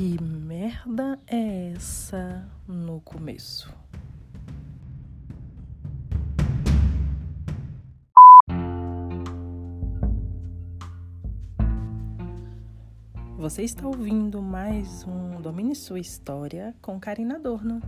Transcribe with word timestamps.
Que 0.00 0.16
merda 0.22 1.18
é 1.26 1.72
essa 1.72 2.48
no 2.66 3.02
começo? 3.02 3.70
Você 13.36 13.62
está 13.62 13.86
ouvindo 13.86 14.40
mais 14.40 15.04
um 15.04 15.38
Domine 15.42 15.76
Sua 15.76 16.00
História 16.00 16.74
com 16.80 16.98
Karina 16.98 17.36
Adorno. 17.36 17.82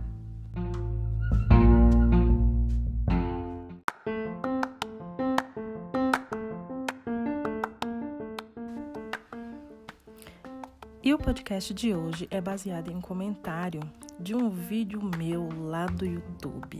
Podcast 11.43 11.73
de 11.73 11.93
hoje 11.93 12.25
é 12.31 12.39
baseado 12.39 12.89
em 12.89 12.95
um 12.95 13.01
comentário 13.01 13.81
de 14.17 14.33
um 14.33 14.49
vídeo 14.49 15.01
meu 15.17 15.49
lá 15.65 15.85
do 15.87 16.05
YouTube. 16.05 16.79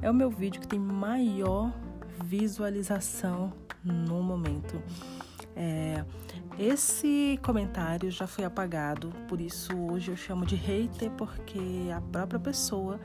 É 0.00 0.10
o 0.10 0.14
meu 0.14 0.30
vídeo 0.30 0.58
que 0.58 0.66
tem 0.66 0.80
maior 0.80 1.70
visualização 2.24 3.52
no 3.84 4.22
momento. 4.22 4.82
É, 5.54 6.02
esse 6.58 7.38
comentário 7.42 8.10
já 8.10 8.26
foi 8.26 8.46
apagado, 8.46 9.12
por 9.28 9.38
isso 9.38 9.76
hoje 9.76 10.10
eu 10.10 10.16
chamo 10.16 10.46
de 10.46 10.56
hater, 10.56 11.10
porque 11.10 11.60
a 11.94 12.00
própria 12.00 12.40
pessoa 12.40 12.98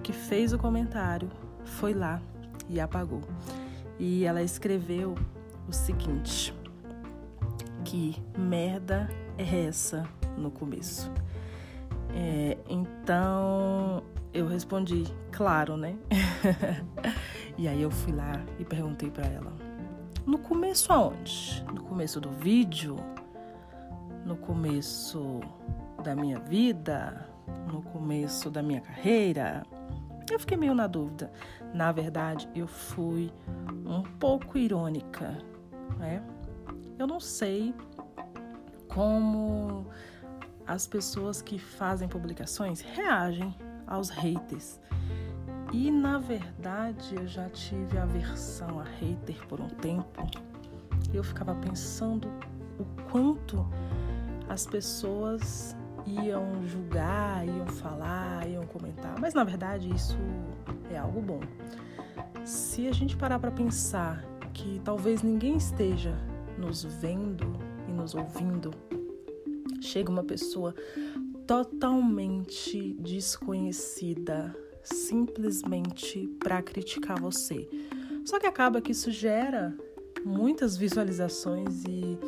que 0.00 0.12
fez 0.12 0.52
o 0.52 0.58
comentário 0.58 1.28
foi 1.64 1.92
lá 1.92 2.22
e 2.70 2.78
apagou. 2.78 3.22
E 3.98 4.24
ela 4.24 4.44
escreveu 4.44 5.16
o 5.68 5.72
seguinte: 5.72 6.54
Que 7.84 8.14
merda 8.38 9.10
é 9.36 9.66
essa 9.66 10.08
no 10.36 10.50
começo? 10.50 11.10
É, 12.14 12.56
então 12.68 14.02
eu 14.32 14.46
respondi, 14.46 15.04
claro, 15.32 15.76
né? 15.76 15.96
e 17.56 17.68
aí 17.68 17.82
eu 17.82 17.90
fui 17.90 18.12
lá 18.12 18.32
e 18.58 18.64
perguntei 18.64 19.10
para 19.10 19.26
ela 19.26 19.66
no 20.26 20.38
começo 20.38 20.92
aonde? 20.92 21.64
No 21.72 21.84
começo 21.84 22.20
do 22.20 22.30
vídeo? 22.30 22.96
No 24.24 24.36
começo 24.36 25.40
da 26.02 26.16
minha 26.16 26.40
vida? 26.40 27.28
No 27.72 27.80
começo 27.80 28.50
da 28.50 28.60
minha 28.60 28.80
carreira? 28.80 29.62
Eu 30.28 30.40
fiquei 30.40 30.56
meio 30.56 30.74
na 30.74 30.88
dúvida. 30.88 31.30
Na 31.72 31.92
verdade, 31.92 32.48
eu 32.56 32.66
fui 32.66 33.32
um 33.86 34.02
pouco 34.02 34.58
irônica, 34.58 35.38
né? 35.96 36.20
Eu 36.98 37.06
não 37.06 37.20
sei 37.20 37.72
como 38.88 39.86
as 40.66 40.86
pessoas 40.86 41.40
que 41.40 41.58
fazem 41.58 42.08
publicações 42.08 42.80
reagem 42.80 43.54
aos 43.86 44.08
haters. 44.08 44.80
E 45.72 45.90
na 45.90 46.18
verdade 46.18 47.14
eu 47.14 47.26
já 47.26 47.48
tive 47.48 47.98
aversão 47.98 48.80
a 48.80 48.84
hater 48.84 49.46
por 49.46 49.60
um 49.60 49.68
tempo. 49.68 50.26
Eu 51.12 51.22
ficava 51.22 51.54
pensando 51.54 52.28
o 52.78 52.84
quanto 53.10 53.66
as 54.48 54.66
pessoas 54.66 55.76
iam 56.06 56.66
julgar, 56.66 57.46
iam 57.46 57.66
falar, 57.66 58.48
iam 58.48 58.64
comentar, 58.66 59.18
mas 59.20 59.34
na 59.34 59.44
verdade 59.44 59.92
isso 59.92 60.16
é 60.90 60.98
algo 60.98 61.20
bom. 61.20 61.40
Se 62.44 62.86
a 62.86 62.92
gente 62.92 63.16
parar 63.16 63.40
para 63.40 63.50
pensar 63.50 64.24
que 64.52 64.80
talvez 64.84 65.22
ninguém 65.22 65.56
esteja 65.56 66.16
nos 66.56 66.84
vendo 66.84 67.58
e 67.88 67.92
nos 67.92 68.14
ouvindo, 68.14 68.70
chega 69.86 70.10
uma 70.10 70.24
pessoa 70.24 70.74
totalmente 71.46 72.94
desconhecida 72.94 74.54
simplesmente 74.82 76.26
para 76.38 76.62
criticar 76.62 77.20
você. 77.20 77.68
Só 78.24 78.38
que 78.38 78.46
acaba 78.46 78.80
que 78.80 78.92
isso 78.92 79.10
gera 79.10 79.76
muitas 80.24 80.76
visualizações 80.76 81.84
e 81.84 82.18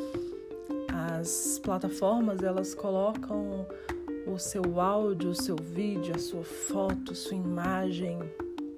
as 0.93 1.59
plataformas 1.59 2.41
elas 2.41 2.73
colocam 2.73 3.65
o 4.25 4.37
seu 4.37 4.79
áudio, 4.79 5.31
o 5.31 5.35
seu 5.35 5.55
vídeo, 5.55 6.13
a 6.15 6.19
sua 6.19 6.43
foto, 6.43 7.15
sua 7.15 7.35
imagem 7.35 8.19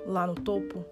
lá 0.06 0.25
no 0.25 0.36
topo. 0.36 0.84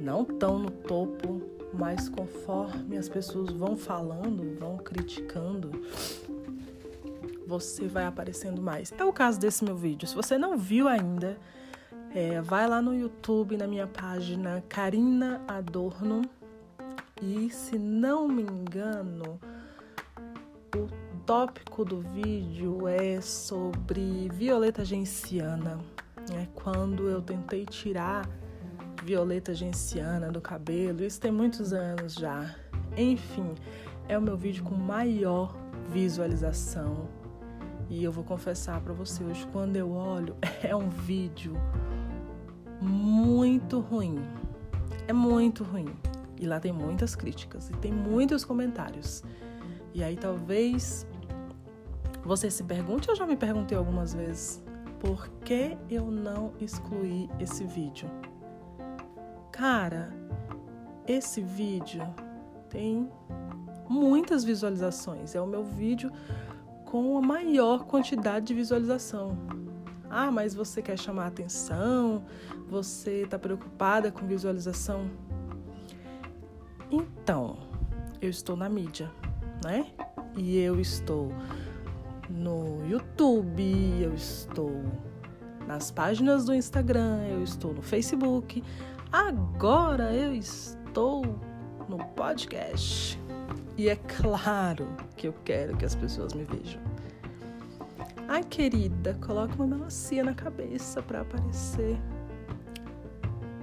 Não 0.00 0.24
tão 0.24 0.58
no 0.58 0.70
topo, 0.70 1.42
mas 1.72 2.08
conforme 2.08 2.96
as 2.96 3.08
pessoas 3.08 3.50
vão 3.50 3.76
falando, 3.76 4.58
vão 4.58 4.76
criticando, 4.78 5.70
você 7.48 7.88
vai 7.88 8.04
aparecendo 8.04 8.60
mais. 8.60 8.92
É 8.92 9.02
o 9.02 9.12
caso 9.12 9.40
desse 9.40 9.64
meu 9.64 9.74
vídeo. 9.74 10.06
Se 10.06 10.14
você 10.14 10.36
não 10.36 10.58
viu 10.58 10.86
ainda, 10.86 11.38
é, 12.14 12.42
vai 12.42 12.68
lá 12.68 12.82
no 12.82 12.94
YouTube, 12.94 13.56
na 13.56 13.66
minha 13.66 13.86
página 13.86 14.62
Karina 14.68 15.40
Adorno. 15.48 16.20
E 17.22 17.48
se 17.48 17.78
não 17.78 18.28
me 18.28 18.42
engano, 18.42 19.40
o 20.76 20.86
tópico 21.24 21.86
do 21.86 22.02
vídeo 22.02 22.86
é 22.86 23.18
sobre 23.22 24.28
violeta 24.30 24.84
genciana. 24.84 25.80
É 26.30 26.46
quando 26.54 27.08
eu 27.08 27.22
tentei 27.22 27.64
tirar 27.64 28.28
violeta 29.02 29.54
genciana 29.54 30.30
do 30.30 30.42
cabelo. 30.42 31.02
Isso 31.02 31.18
tem 31.18 31.32
muitos 31.32 31.72
anos 31.72 32.12
já. 32.12 32.54
Enfim, 32.94 33.54
é 34.06 34.18
o 34.18 34.22
meu 34.22 34.36
vídeo 34.36 34.62
com 34.62 34.74
maior 34.74 35.56
visualização. 35.88 37.08
E 37.90 38.04
eu 38.04 38.12
vou 38.12 38.22
confessar 38.22 38.80
para 38.80 38.92
você 38.92 39.24
hoje, 39.24 39.46
quando 39.52 39.76
eu 39.76 39.92
olho, 39.92 40.36
é 40.62 40.76
um 40.76 40.88
vídeo 40.88 41.54
muito 42.80 43.80
ruim. 43.80 44.18
É 45.06 45.12
muito 45.12 45.64
ruim. 45.64 45.88
E 46.38 46.46
lá 46.46 46.60
tem 46.60 46.72
muitas 46.72 47.16
críticas 47.16 47.70
e 47.70 47.72
tem 47.74 47.92
muitos 47.92 48.44
comentários. 48.44 49.24
E 49.94 50.04
aí 50.04 50.16
talvez 50.16 51.06
você 52.24 52.50
se 52.50 52.62
pergunte, 52.62 53.08
eu 53.08 53.16
já 53.16 53.26
me 53.26 53.36
perguntei 53.36 53.76
algumas 53.76 54.12
vezes, 54.12 54.62
por 55.00 55.28
que 55.44 55.76
eu 55.88 56.10
não 56.10 56.52
excluí 56.60 57.28
esse 57.40 57.64
vídeo? 57.64 58.08
Cara, 59.50 60.10
esse 61.06 61.40
vídeo 61.40 62.02
tem 62.68 63.10
muitas 63.88 64.44
visualizações. 64.44 65.34
É 65.34 65.40
o 65.40 65.46
meu 65.46 65.64
vídeo 65.64 66.12
com 66.88 67.18
a 67.18 67.20
maior 67.20 67.84
quantidade 67.84 68.46
de 68.46 68.54
visualização. 68.54 69.36
Ah, 70.08 70.30
mas 70.30 70.54
você 70.54 70.80
quer 70.80 70.98
chamar 70.98 71.26
atenção? 71.26 72.24
Você 72.70 73.24
está 73.24 73.38
preocupada 73.38 74.10
com 74.10 74.26
visualização? 74.26 75.10
Então, 76.90 77.58
eu 78.22 78.30
estou 78.30 78.56
na 78.56 78.70
mídia, 78.70 79.10
né? 79.62 79.88
E 80.34 80.56
eu 80.56 80.80
estou 80.80 81.30
no 82.30 82.82
YouTube, 82.88 84.00
eu 84.00 84.14
estou 84.14 84.82
nas 85.66 85.90
páginas 85.90 86.46
do 86.46 86.54
Instagram, 86.54 87.18
eu 87.28 87.42
estou 87.42 87.74
no 87.74 87.82
Facebook. 87.82 88.64
Agora 89.12 90.14
eu 90.14 90.32
estou 90.34 91.22
no 91.86 91.98
podcast. 92.14 93.27
E 93.78 93.88
é 93.88 93.94
claro 93.94 94.88
que 95.16 95.28
eu 95.28 95.32
quero 95.44 95.76
que 95.76 95.84
as 95.84 95.94
pessoas 95.94 96.34
me 96.34 96.42
vejam. 96.42 96.82
Ai, 98.26 98.42
querida, 98.42 99.16
coloca 99.24 99.54
uma 99.54 99.68
melancia 99.68 100.24
na 100.24 100.34
cabeça 100.34 101.00
para 101.00 101.20
aparecer. 101.20 101.96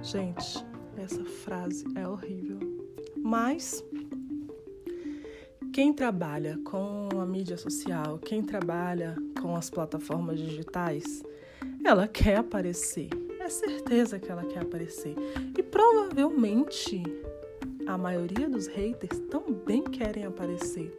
Gente, 0.02 0.64
essa 0.96 1.22
frase 1.22 1.84
é 1.94 2.08
horrível. 2.08 2.58
Mas 3.14 3.84
quem 5.70 5.92
trabalha 5.92 6.58
com 6.64 7.10
a 7.20 7.26
mídia 7.26 7.58
social, 7.58 8.18
quem 8.18 8.42
trabalha 8.42 9.14
com 9.42 9.54
as 9.54 9.68
plataformas 9.68 10.38
digitais, 10.40 11.22
ela 11.84 12.08
quer 12.08 12.38
aparecer. 12.38 13.10
É 13.38 13.50
certeza 13.50 14.18
que 14.18 14.32
ela 14.32 14.46
quer 14.46 14.62
aparecer. 14.62 15.14
E 15.58 15.62
provavelmente 15.62 17.02
a 17.86 17.96
maioria 17.96 18.48
dos 18.48 18.66
haters 18.66 19.18
também 19.30 19.82
querem 19.82 20.24
aparecer. 20.24 20.94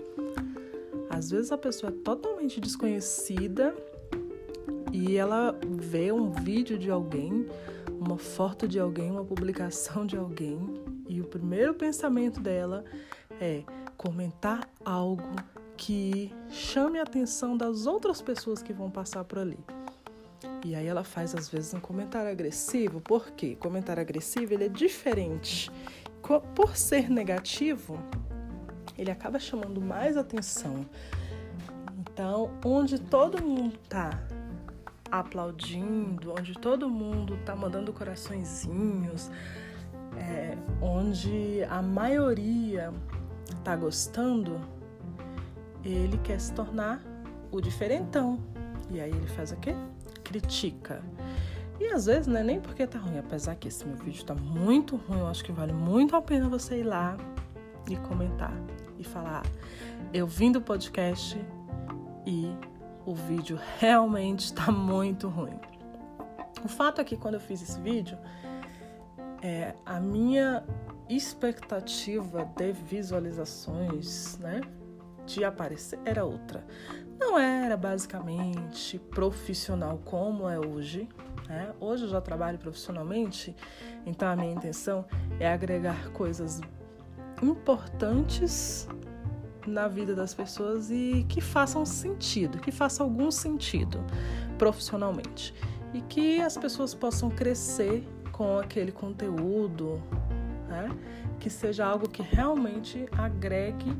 Às 1.09 1.29
vezes 1.29 1.51
a 1.51 1.57
pessoa 1.57 1.91
é 1.91 1.95
totalmente 2.03 2.61
desconhecida 2.61 3.75
e 4.91 5.17
ela 5.17 5.57
vê 5.79 6.11
um 6.11 6.31
vídeo 6.31 6.77
de 6.77 6.89
alguém, 6.89 7.45
uma 7.99 8.17
foto 8.17 8.67
de 8.67 8.79
alguém, 8.79 9.11
uma 9.11 9.25
publicação 9.25 10.05
de 10.05 10.15
alguém, 10.15 10.59
e 11.07 11.21
o 11.21 11.25
primeiro 11.25 11.73
pensamento 11.73 12.39
dela 12.39 12.83
é 13.39 13.63
comentar 13.95 14.69
algo 14.83 15.35
que 15.75 16.33
chame 16.49 16.99
a 16.99 17.03
atenção 17.03 17.55
das 17.55 17.85
outras 17.85 18.21
pessoas 18.21 18.61
que 18.61 18.73
vão 18.73 18.89
passar 18.89 19.23
por 19.23 19.39
ali. 19.39 19.59
E 20.65 20.75
aí 20.75 20.85
ela 20.85 21.03
faz 21.03 21.35
às 21.35 21.47
vezes 21.49 21.73
um 21.73 21.79
comentário 21.79 22.29
agressivo, 22.29 22.99
porque 23.01 23.55
comentário 23.55 24.01
agressivo 24.01 24.53
ele 24.53 24.65
é 24.65 24.69
diferente 24.69 25.71
por 26.55 26.75
ser 26.75 27.09
negativo, 27.09 27.97
ele 28.97 29.09
acaba 29.09 29.39
chamando 29.39 29.79
mais 29.79 30.17
atenção. 30.17 30.85
Então, 31.99 32.51
onde 32.65 32.99
todo 32.99 33.41
mundo 33.41 33.77
tá 33.87 34.19
aplaudindo, 35.09 36.33
onde 36.37 36.53
todo 36.53 36.89
mundo 36.89 37.37
tá 37.45 37.55
mandando 37.55 37.93
coraçõezinhos, 37.93 39.31
é, 40.17 40.57
onde 40.81 41.63
a 41.69 41.81
maioria 41.81 42.93
tá 43.63 43.75
gostando, 43.75 44.59
ele 45.83 46.17
quer 46.17 46.39
se 46.39 46.51
tornar 46.53 47.01
o 47.51 47.61
diferentão. 47.61 48.39
E 48.89 48.99
aí 48.99 49.11
ele 49.11 49.27
faz 49.27 49.51
o 49.51 49.57
quê? 49.57 49.75
Critica. 50.23 51.01
E 51.79 51.87
às 51.87 52.05
vezes 52.05 52.27
não 52.27 52.39
é 52.39 52.43
nem 52.43 52.59
porque 52.59 52.87
tá 52.87 52.97
ruim, 52.97 53.19
apesar 53.19 53.55
que 53.55 53.67
esse 53.67 53.85
meu 53.85 53.95
vídeo 53.97 54.25
tá 54.25 54.33
muito 54.33 54.95
ruim, 54.95 55.19
eu 55.19 55.27
acho 55.27 55.43
que 55.43 55.51
vale 55.51 55.73
muito 55.73 56.15
a 56.15 56.21
pena 56.21 56.49
você 56.49 56.79
ir 56.79 56.83
lá 56.83 57.17
e 57.89 57.95
comentar 57.97 58.53
e 58.97 59.03
falar: 59.03 59.43
eu 60.13 60.25
vim 60.25 60.51
do 60.51 60.61
podcast 60.61 61.39
e 62.25 62.51
o 63.05 63.13
vídeo 63.13 63.59
realmente 63.79 64.45
está 64.45 64.71
muito 64.71 65.27
ruim. 65.27 65.59
O 66.63 66.67
fato 66.67 66.99
é 66.99 67.03
que 67.03 67.15
quando 67.15 67.35
eu 67.35 67.39
fiz 67.39 67.61
esse 67.61 67.79
vídeo, 67.79 68.17
é, 69.41 69.73
a 69.85 69.99
minha 69.99 70.63
expectativa 71.07 72.43
de 72.57 72.71
visualizações, 72.73 74.37
né, 74.39 74.61
de 75.25 75.43
aparecer 75.43 75.99
era 76.03 76.25
outra. 76.25 76.65
Não 77.19 77.37
era 77.37 77.77
basicamente 77.77 78.99
profissional 78.99 79.99
como 80.03 80.47
é 80.49 80.59
hoje. 80.59 81.07
Né? 81.47 81.73
Hoje 81.79 82.03
eu 82.03 82.09
já 82.09 82.19
trabalho 82.19 82.57
profissionalmente, 82.57 83.55
então 84.05 84.27
a 84.27 84.35
minha 84.35 84.51
intenção 84.51 85.05
é 85.39 85.51
agregar 85.51 86.09
coisas 86.11 86.61
importantes 87.41 88.87
na 89.65 89.87
vida 89.87 90.15
das 90.15 90.33
pessoas 90.33 90.89
e 90.89 91.25
que 91.27 91.41
façam 91.41 91.85
sentido, 91.85 92.57
que 92.57 92.71
façam 92.71 93.05
algum 93.05 93.29
sentido 93.29 94.03
profissionalmente 94.57 95.53
e 95.93 96.01
que 96.01 96.41
as 96.41 96.57
pessoas 96.57 96.93
possam 96.93 97.29
crescer 97.29 98.07
com 98.31 98.57
aquele 98.57 98.91
conteúdo, 98.91 100.01
né? 100.67 100.89
que 101.39 101.49
seja 101.49 101.85
algo 101.85 102.09
que 102.09 102.21
realmente 102.21 103.07
agregue 103.11 103.95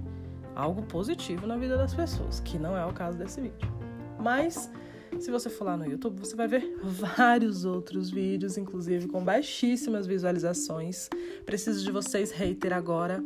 algo 0.55 0.81
positivo 0.83 1.45
na 1.45 1.55
vida 1.55 1.77
das 1.77 1.94
pessoas, 1.94 2.39
que 2.39 2.57
não 2.57 2.75
é 2.75 2.85
o 2.85 2.91
caso 2.91 3.17
desse 3.17 3.39
vídeo. 3.39 3.71
Mas 4.19 4.71
se 5.19 5.31
você 5.31 5.49
for 5.49 5.65
lá 5.65 5.77
no 5.77 5.85
YouTube, 5.85 6.19
você 6.19 6.35
vai 6.35 6.47
ver 6.47 6.77
vários 6.83 7.65
outros 7.65 8.09
vídeos, 8.09 8.57
inclusive 8.57 9.07
com 9.07 9.23
baixíssimas 9.23 10.05
visualizações. 10.05 11.09
Preciso 11.45 11.83
de 11.83 11.91
vocês, 11.91 12.31
hater, 12.31 12.73
agora. 12.73 13.23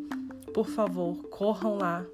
Por 0.54 0.68
favor, 0.68 1.16
corram 1.30 1.78
lá 1.78 2.06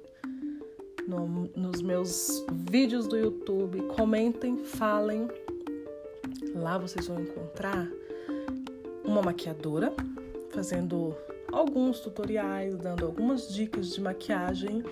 no, 1.06 1.50
nos 1.56 1.80
meus 1.80 2.44
vídeos 2.70 3.06
do 3.06 3.16
YouTube, 3.16 3.82
comentem, 3.96 4.58
falem. 4.58 5.28
Lá 6.54 6.76
vocês 6.78 7.06
vão 7.06 7.20
encontrar 7.20 7.88
uma 9.04 9.22
maquiadora 9.22 9.92
fazendo 10.50 11.14
alguns 11.50 12.00
tutoriais, 12.00 12.76
dando 12.76 13.06
algumas 13.06 13.48
dicas 13.48 13.90
de 13.94 14.00
maquiagem, 14.00 14.82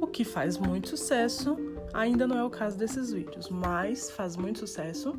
o 0.00 0.06
que 0.06 0.24
faz 0.24 0.56
muito 0.56 0.90
sucesso. 0.90 1.56
Ainda 1.94 2.26
não 2.26 2.36
é 2.36 2.42
o 2.42 2.50
caso 2.50 2.76
desses 2.76 3.12
vídeos, 3.12 3.48
mas 3.48 4.10
faz 4.10 4.36
muito 4.36 4.58
sucesso. 4.58 5.16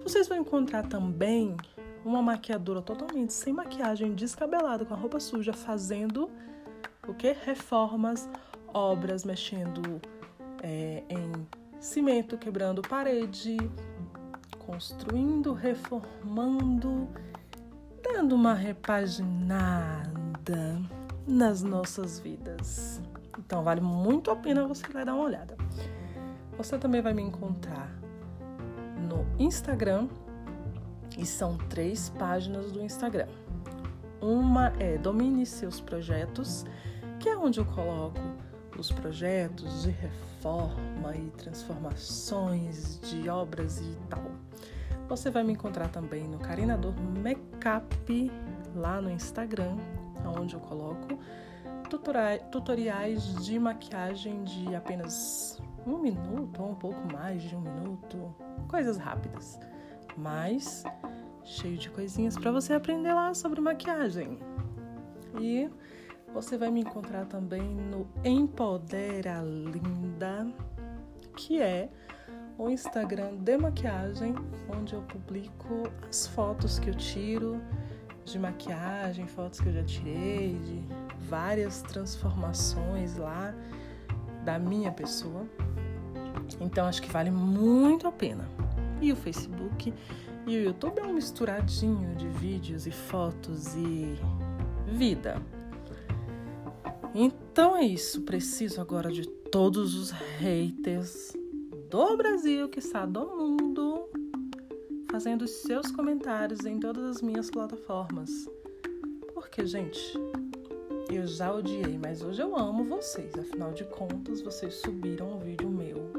Vocês 0.00 0.28
vão 0.28 0.38
encontrar 0.38 0.86
também 0.86 1.56
uma 2.04 2.22
maquiadora 2.22 2.80
totalmente 2.80 3.32
sem 3.32 3.52
maquiagem, 3.52 4.14
descabelada, 4.14 4.84
com 4.84 4.94
a 4.94 4.96
roupa 4.96 5.18
suja, 5.18 5.52
fazendo 5.52 6.30
o 7.08 7.12
que? 7.12 7.32
Reformas, 7.32 8.28
obras, 8.72 9.24
mexendo 9.24 10.00
é, 10.62 11.02
em 11.08 11.32
cimento, 11.80 12.38
quebrando 12.38 12.80
parede, 12.80 13.56
construindo, 14.58 15.52
reformando, 15.52 17.08
dando 18.02 18.36
uma 18.36 18.54
repaginada 18.54 20.12
nas 21.26 21.60
nossas 21.62 22.20
vidas. 22.20 23.00
Então 23.38 23.64
vale 23.64 23.80
muito 23.80 24.30
a 24.30 24.36
pena 24.36 24.66
você 24.66 24.86
ir 24.86 24.94
lá 24.94 25.04
dar 25.04 25.14
uma 25.14 25.24
olhada. 25.24 25.53
Você 26.56 26.78
também 26.78 27.02
vai 27.02 27.12
me 27.12 27.22
encontrar 27.22 27.92
no 28.96 29.26
Instagram 29.38 30.08
e 31.18 31.26
são 31.26 31.58
três 31.58 32.10
páginas 32.10 32.70
do 32.70 32.82
Instagram. 32.82 33.28
Uma 34.20 34.72
é 34.78 34.96
Domine 34.96 35.44
Seus 35.44 35.80
Projetos, 35.80 36.64
que 37.18 37.28
é 37.28 37.36
onde 37.36 37.58
eu 37.58 37.64
coloco 37.64 38.20
os 38.78 38.90
projetos 38.90 39.82
de 39.82 39.90
reforma 39.90 41.14
e 41.14 41.30
transformações 41.32 43.00
de 43.00 43.28
obras 43.28 43.80
e 43.80 43.96
tal. 44.08 44.30
Você 45.08 45.30
vai 45.30 45.44
me 45.44 45.52
encontrar 45.52 45.88
também 45.88 46.26
no 46.26 46.38
Carinador 46.38 46.94
Makeup 47.22 48.32
lá 48.74 49.00
no 49.00 49.10
Instagram, 49.10 49.76
onde 50.38 50.54
eu 50.54 50.60
coloco 50.60 51.18
tutoriais 52.50 53.36
de 53.44 53.58
maquiagem 53.58 54.42
de 54.44 54.74
apenas 54.74 55.60
um 55.86 55.98
minuto 55.98 56.62
ou 56.62 56.70
um 56.70 56.74
pouco 56.74 57.12
mais 57.12 57.42
de 57.42 57.54
um 57.54 57.60
minuto, 57.60 58.34
coisas 58.68 58.96
rápidas, 58.96 59.58
mas 60.16 60.84
cheio 61.42 61.76
de 61.76 61.90
coisinhas 61.90 62.36
para 62.36 62.50
você 62.50 62.72
aprender 62.72 63.12
lá 63.12 63.34
sobre 63.34 63.60
maquiagem. 63.60 64.38
E 65.40 65.68
você 66.32 66.56
vai 66.56 66.70
me 66.70 66.80
encontrar 66.80 67.26
também 67.26 67.62
no 67.62 68.06
Empodera 68.24 69.42
Linda, 69.42 70.46
que 71.36 71.60
é 71.60 71.90
o 72.56 72.68
Instagram 72.70 73.36
de 73.36 73.56
maquiagem, 73.56 74.34
onde 74.68 74.94
eu 74.94 75.02
publico 75.02 75.84
as 76.08 76.26
fotos 76.26 76.78
que 76.78 76.90
eu 76.90 76.94
tiro 76.94 77.60
de 78.24 78.38
maquiagem, 78.38 79.26
fotos 79.26 79.60
que 79.60 79.68
eu 79.68 79.72
já 79.72 79.84
tirei, 79.84 80.58
de 80.60 80.84
várias 81.28 81.82
transformações 81.82 83.16
lá 83.16 83.54
da 84.44 84.58
minha 84.58 84.92
pessoa. 84.92 85.46
Então 86.60 86.86
acho 86.86 87.02
que 87.02 87.10
vale 87.10 87.30
muito 87.30 88.06
a 88.06 88.12
pena. 88.12 88.48
E 89.00 89.12
o 89.12 89.16
Facebook 89.16 89.92
e 90.46 90.56
o 90.56 90.62
YouTube 90.62 90.98
é 91.00 91.04
um 91.04 91.14
misturadinho 91.14 92.14
de 92.16 92.28
vídeos 92.28 92.86
e 92.86 92.90
fotos 92.90 93.74
e 93.74 94.14
vida. 94.86 95.40
Então 97.14 97.76
é 97.76 97.84
isso. 97.84 98.22
Preciso 98.22 98.80
agora 98.80 99.10
de 99.10 99.26
todos 99.26 99.94
os 99.94 100.10
haters 100.10 101.32
do 101.88 102.16
Brasil, 102.16 102.68
que 102.68 102.80
está 102.80 103.06
do 103.06 103.24
mundo, 103.26 104.08
fazendo 105.10 105.46
seus 105.46 105.90
comentários 105.92 106.66
em 106.66 106.80
todas 106.80 107.04
as 107.04 107.22
minhas 107.22 107.50
plataformas. 107.50 108.30
Porque, 109.32 109.64
gente, 109.64 110.18
eu 111.08 111.26
já 111.26 111.54
odiei, 111.54 111.96
mas 111.96 112.20
hoje 112.20 112.42
eu 112.42 112.56
amo 112.58 112.84
vocês. 112.84 113.32
Afinal 113.38 113.72
de 113.72 113.84
contas, 113.84 114.42
vocês 114.42 114.74
subiram 114.74 115.36
um 115.36 115.38
vídeo 115.38 115.70
meu. 115.70 116.13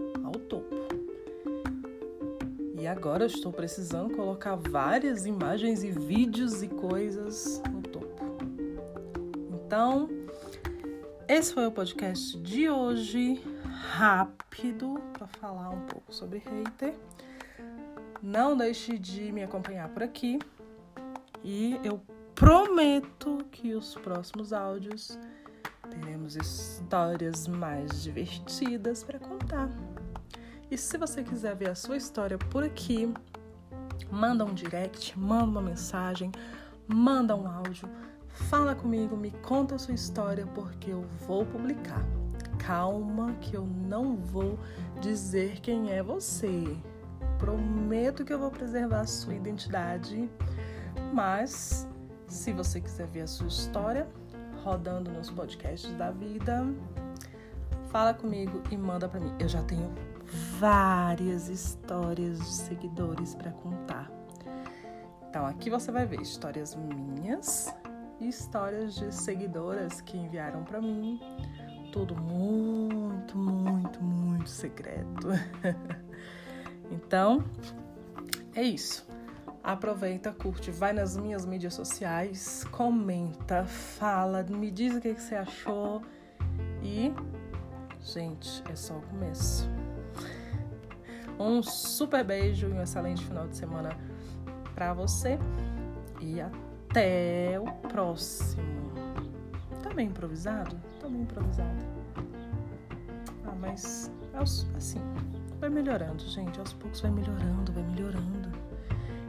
E 2.86 2.88
agora 2.88 3.25
estou 3.25 3.51
precisando 3.51 4.15
colocar 4.15 4.56
várias 4.56 5.25
imagens 5.25 5.84
e 5.84 5.89
vídeos 5.89 6.62
e 6.62 6.68
coisas 6.68 7.60
no 7.72 7.82
topo. 7.82 8.24
Então, 9.56 10.08
esse 11.27 11.51
foi 11.51 11.65
o 11.65 11.72
podcast 11.72 12.38
de 12.38 12.70
hoje, 12.70 13.42
rápido, 13.89 15.01
para 15.13 15.25
falar 15.25 15.72
um 15.72 15.82
pouco 15.88 16.13
sobre 16.13 16.38
hater. 16.38 16.94
Não 18.22 18.56
deixe 18.56 19.00
de 19.00 19.32
me 19.32 19.44
acompanhar 19.44 19.89
por 19.89 20.04
aqui 20.04 20.38
e 21.44 21.80
eu 21.84 22.00
prometo 22.36 23.39
que 23.50 23.74
os 23.74 23.96
próximos 23.96 24.54
áudios 24.54 25.18
teremos 25.89 26.36
histórias 26.36 27.48
mais 27.48 28.04
divertidas 28.04 29.04
para 29.04 29.18
contar. 29.18 29.72
E 30.69 30.77
se 30.77 30.98
você 30.98 31.24
quiser 31.24 31.55
ver 31.55 31.69
a 31.69 31.75
sua 31.75 31.98
história 31.98 32.38
por 32.38 32.63
aqui, 32.63 33.13
manda 34.12 34.43
um 34.43 34.53
direct, 34.53 35.17
manda 35.17 35.45
uma 35.45 35.62
mensagem, 35.62 36.31
manda 36.88 37.36
um 37.36 37.48
áudio 37.48 37.89
Fala 38.36 38.75
comigo, 38.75 39.15
me 39.15 39.31
conta 39.31 39.75
a 39.75 39.79
sua 39.79 39.95
história 39.95 40.45
porque 40.53 40.91
eu 40.91 41.03
vou 41.25 41.45
publicar. 41.45 42.05
Calma 42.60 43.34
que 43.39 43.55
eu 43.55 43.65
não 43.65 44.17
vou 44.17 44.60
dizer 45.01 45.62
quem 45.62 45.91
é 45.91 46.03
você. 46.03 46.77
Prometo 47.39 48.25
que 48.25 48.34
eu 48.34 48.38
vou 48.38 48.51
preservar 48.51 49.01
a 49.01 49.07
sua 49.07 49.34
identidade, 49.34 50.29
mas 51.13 51.88
se 52.27 52.51
você 52.51 52.81
quiser 52.81 53.07
ver 53.07 53.22
a 53.22 53.27
sua 53.27 53.48
história 53.48 54.07
rodando 54.63 55.10
nos 55.12 55.29
podcasts 55.29 55.91
da 55.93 56.12
vida, 56.12 56.65
fala 57.96 58.14
comigo 58.14 58.62
e 58.70 58.75
manda 58.75 59.08
para 59.08 59.22
mim. 59.22 59.34
Eu 59.40 59.48
já 59.48 59.64
tenho 59.64 59.90
várias 60.60 61.48
histórias 61.48 62.40
de 62.40 62.54
seguidores 62.54 63.34
para 63.36 63.52
contar. 63.52 64.12
Então 65.30 65.46
aqui 65.46 65.70
você 65.70 65.94
vai 65.94 66.06
ver 66.06 66.20
histórias 66.20 66.75
minhas 66.75 67.74
histórias 68.20 68.96
de 68.96 69.16
seguidoras 69.16 70.02
que 70.02 70.18
enviaram 70.18 70.66
para 70.66 70.82
mim, 70.82 71.22
tudo 71.94 72.18
muito, 72.18 73.38
muito, 73.38 74.04
muito 74.04 74.50
secreto. 74.50 75.30
então, 76.92 77.46
é 78.54 78.62
isso. 78.62 79.08
Aproveita, 79.64 80.34
curte, 80.34 80.70
vai 80.70 80.92
nas 80.92 81.16
minhas 81.16 81.46
mídias 81.46 81.74
sociais, 81.74 82.66
comenta, 82.72 83.64
fala, 83.64 84.44
me 84.44 84.70
diz 84.70 84.96
o 84.96 85.00
que 85.00 85.14
você 85.14 85.36
achou. 85.36 86.02
E, 86.84 87.14
gente, 88.05 88.63
é 88.69 88.75
só 88.75 88.97
o 88.97 89.01
começo. 89.01 89.69
Um 91.39 91.62
super 91.62 92.24
beijo 92.24 92.67
e 92.67 92.71
um 92.71 92.81
excelente 92.81 93.25
final 93.25 93.47
de 93.47 93.57
semana 93.57 93.97
para 94.74 94.93
você. 94.93 95.38
E 96.21 96.39
até 96.39 97.59
o 97.59 97.65
próximo. 97.89 98.63
Tá 99.83 99.93
bem 99.93 100.07
improvisado? 100.07 100.79
Tá 101.00 101.09
bem 101.09 101.24
improvisado. 101.24 101.83
Ah, 103.45 103.55
mas 103.59 104.12
assim, 104.75 105.01
vai 105.59 105.69
melhorando, 105.69 106.24
gente. 106.24 106.59
Aos 106.59 106.74
poucos 106.74 107.01
vai 107.01 107.12
melhorando, 107.12 107.74
vai 107.74 107.83
melhorando. 107.83 108.50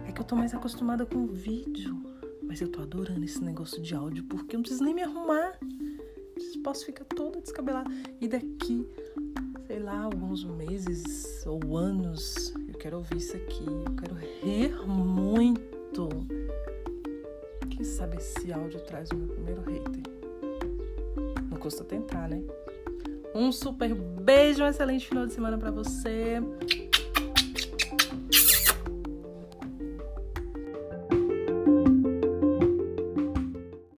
É 0.07 0.13
que 0.13 0.21
eu 0.21 0.25
tô 0.25 0.37
mais 0.37 0.55
acostumada 0.55 1.05
com 1.05 1.27
vídeo. 1.27 1.97
Mas 2.43 2.61
eu 2.61 2.69
tô 2.71 2.81
adorando 2.81 3.25
esse 3.25 3.43
negócio 3.43 3.83
de 3.83 3.95
áudio 3.95 4.23
porque 4.25 4.55
eu 4.55 4.59
não 4.59 4.63
preciso 4.63 4.85
nem 4.85 4.95
me 4.95 5.03
arrumar. 5.03 5.59
Posso 6.67 6.85
ficar 6.85 7.05
toda 7.05 7.41
descabelada. 7.41 7.89
E 8.21 8.27
daqui 8.27 8.85
sei 9.69 9.79
lá, 9.79 10.01
alguns 10.01 10.43
meses 10.43 11.47
ou 11.47 11.77
anos, 11.77 12.53
eu 12.67 12.75
quero 12.75 12.97
ouvir 12.97 13.19
isso 13.19 13.37
aqui, 13.37 13.65
eu 13.65 13.95
quero 13.95 14.15
rir 14.43 14.75
muito. 14.85 16.09
Quem 17.71 17.85
sabe 17.85 18.17
esse 18.17 18.53
áudio 18.53 18.81
traz 18.81 19.09
o 19.13 19.15
meu 19.15 19.29
primeiro 19.29 19.61
hater? 19.61 20.03
Não 21.49 21.57
custa 21.57 21.85
tentar, 21.85 22.29
né? 22.29 22.43
Um 23.33 23.53
super 23.53 23.95
beijo, 23.95 24.65
um 24.65 24.67
excelente 24.67 25.07
final 25.07 25.25
de 25.25 25.35
semana 25.35 25.57
para 25.57 25.71
você. 25.71 26.41